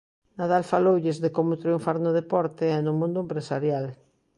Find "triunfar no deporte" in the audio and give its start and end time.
1.61-2.63